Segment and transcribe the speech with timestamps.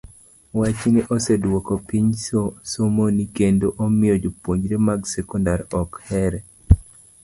[0.59, 2.07] Wachni oseduoko piny
[2.71, 6.39] somoni kendo omiyo jopuonjre mag sekondar ok ohere.